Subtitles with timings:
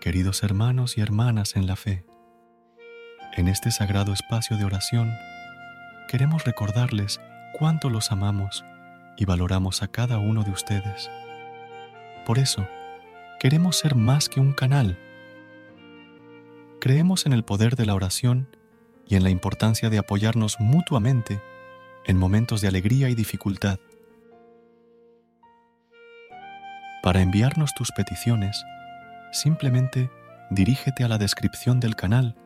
[0.00, 2.04] queridos hermanos y hermanas en la fe.
[3.36, 5.12] En este sagrado espacio de oración,
[6.08, 7.20] queremos recordarles
[7.58, 8.64] cuánto los amamos
[9.16, 11.10] y valoramos a cada uno de ustedes.
[12.24, 12.66] Por eso,
[13.40, 14.98] queremos ser más que un canal.
[16.80, 18.48] Creemos en el poder de la oración
[19.06, 21.40] y en la importancia de apoyarnos mutuamente
[22.04, 23.78] en momentos de alegría y dificultad.
[27.02, 28.64] Para enviarnos tus peticiones,
[29.36, 30.10] simplemente
[30.50, 32.36] dirígete a la descripción del canal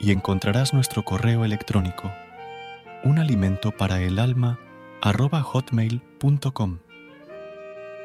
[0.00, 2.10] y encontrarás nuestro correo electrónico,
[3.04, 4.58] un alimento para el alma.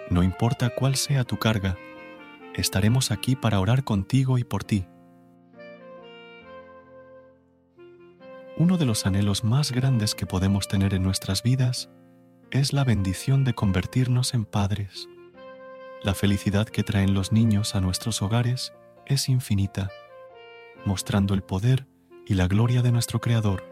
[0.09, 1.75] No importa cuál sea tu carga,
[2.53, 4.85] estaremos aquí para orar contigo y por ti.
[8.57, 11.89] Uno de los anhelos más grandes que podemos tener en nuestras vidas
[12.49, 15.07] es la bendición de convertirnos en padres.
[16.07, 18.71] La felicidad que traen los niños a nuestros hogares
[19.07, 19.89] es infinita,
[20.85, 21.85] mostrando el poder
[22.25, 23.65] y la gloria de nuestro Creador.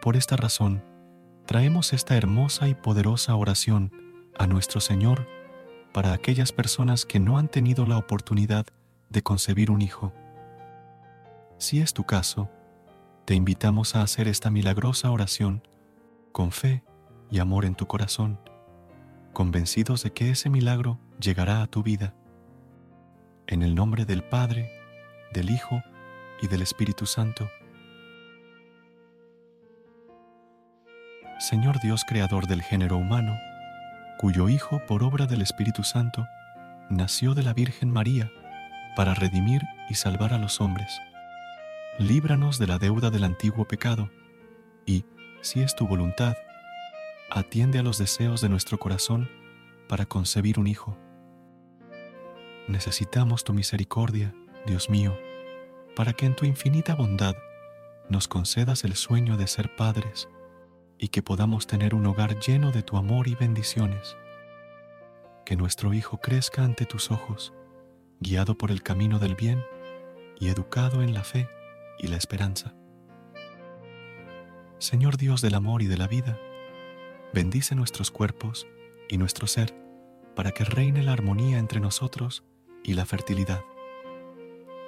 [0.00, 0.84] Por esta razón,
[1.44, 3.90] traemos esta hermosa y poderosa oración
[4.38, 5.26] a nuestro Señor
[5.92, 8.64] para aquellas personas que no han tenido la oportunidad
[9.08, 10.12] de concebir un hijo.
[11.58, 12.48] Si es tu caso,
[13.24, 15.66] te invitamos a hacer esta milagrosa oración
[16.30, 16.84] con fe
[17.28, 18.38] y amor en tu corazón
[19.32, 22.14] convencidos de que ese milagro llegará a tu vida.
[23.46, 24.70] En el nombre del Padre,
[25.32, 25.82] del Hijo
[26.42, 27.50] y del Espíritu Santo.
[31.38, 33.36] Señor Dios Creador del género humano,
[34.18, 36.26] cuyo Hijo, por obra del Espíritu Santo,
[36.90, 38.30] nació de la Virgen María
[38.96, 41.00] para redimir y salvar a los hombres.
[41.98, 44.10] Líbranos de la deuda del antiguo pecado
[44.84, 45.04] y,
[45.40, 46.36] si es tu voluntad,
[47.30, 49.30] atiende a los deseos de nuestro corazón
[49.88, 50.96] para concebir un hijo.
[52.68, 54.34] Necesitamos tu misericordia,
[54.66, 55.16] Dios mío,
[55.96, 57.36] para que en tu infinita bondad
[58.08, 60.28] nos concedas el sueño de ser padres
[60.98, 64.16] y que podamos tener un hogar lleno de tu amor y bendiciones.
[65.44, 67.52] Que nuestro Hijo crezca ante tus ojos,
[68.20, 69.64] guiado por el camino del bien
[70.38, 71.48] y educado en la fe
[71.98, 72.74] y la esperanza.
[74.78, 76.38] Señor Dios del amor y de la vida,
[77.32, 78.66] bendice nuestros cuerpos
[79.08, 79.74] y nuestro ser
[80.34, 82.44] para que reine la armonía entre nosotros
[82.82, 83.62] y la fertilidad.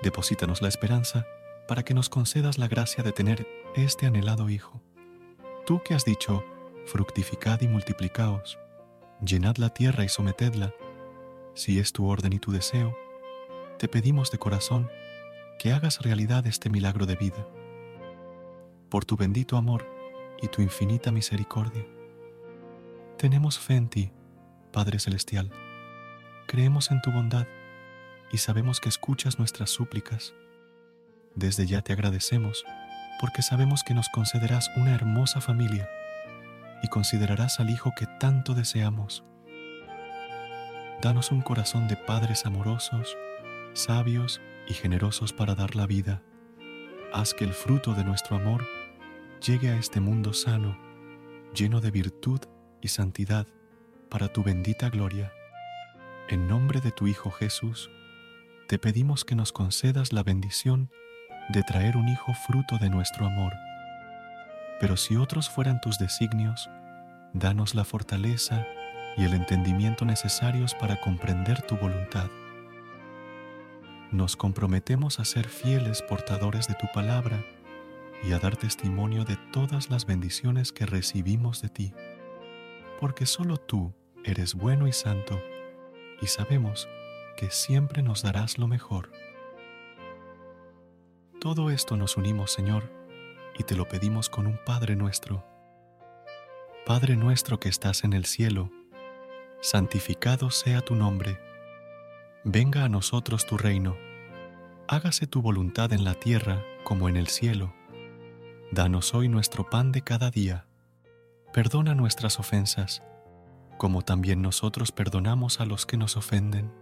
[0.03, 1.25] Deposítanos la esperanza
[1.69, 4.83] para que nos concedas la gracia de tener este anhelado Hijo.
[5.67, 6.45] Tú que has dicho,
[6.87, 8.59] fructificad y multiplicaos,
[9.25, 10.75] llenad la tierra y sometedla,
[11.55, 12.97] si es tu orden y tu deseo,
[13.79, 14.91] te pedimos de corazón
[15.61, 17.47] que hagas realidad este milagro de vida.
[18.89, 19.87] Por tu bendito amor
[20.41, 21.87] y tu infinita misericordia
[23.23, 24.13] tenemos fe en ti,
[24.73, 25.49] Padre Celestial.
[26.49, 27.47] Creemos en tu bondad
[28.33, 30.35] y sabemos que escuchas nuestras súplicas.
[31.37, 32.65] Desde ya te agradecemos
[33.21, 35.89] porque sabemos que nos concederás una hermosa familia
[36.83, 39.23] y considerarás al Hijo que tanto deseamos.
[41.01, 43.17] Danos un corazón de padres amorosos,
[43.73, 46.23] sabios y generosos para dar la vida.
[47.13, 48.67] Haz que el fruto de nuestro amor
[49.47, 50.77] llegue a este mundo sano,
[51.55, 52.41] lleno de virtud
[52.83, 53.47] y santidad
[54.11, 55.33] para tu bendita gloria.
[56.29, 57.91] En nombre de tu Hijo Jesús,
[58.69, 60.91] te pedimos que nos concedas la bendición
[61.49, 63.55] de traer un Hijo fruto de nuestro amor.
[64.81, 66.69] Pero si otros fueran tus designios,
[67.33, 68.67] danos la fortaleza
[69.17, 72.29] y el entendimiento necesarios para comprender tu voluntad.
[74.11, 77.43] Nos comprometemos a ser fieles portadores de tu palabra
[78.25, 81.95] y a dar testimonio de todas las bendiciones que recibimos de ti
[83.03, 85.43] porque solo tú eres bueno y santo,
[86.21, 86.89] y sabemos
[87.37, 89.11] que siempre nos darás lo mejor.
[91.41, 92.93] Todo esto nos unimos, Señor,
[93.59, 95.45] y te lo pedimos con un Padre nuestro.
[96.87, 98.71] Padre nuestro que estás en el cielo,
[99.61, 101.41] santificado sea tu nombre.
[102.45, 103.97] Venga a nosotros tu reino.
[104.87, 107.75] Hágase tu voluntad en la tierra como en el cielo.
[108.71, 110.69] Danos hoy nuestro pan de cada día.
[111.53, 113.03] Perdona nuestras ofensas,
[113.77, 116.73] como también nosotros perdonamos a los que nos ofenden.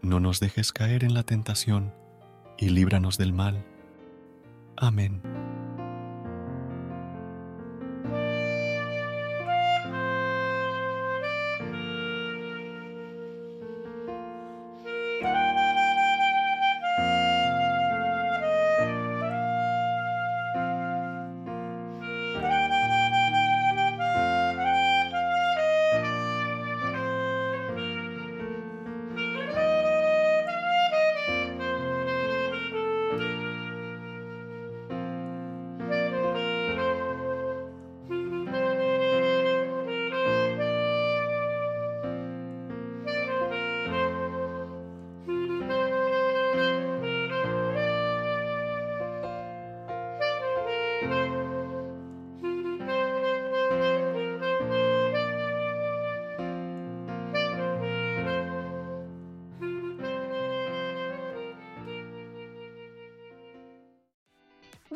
[0.00, 1.92] No nos dejes caer en la tentación,
[2.56, 3.66] y líbranos del mal.
[4.78, 5.20] Amén.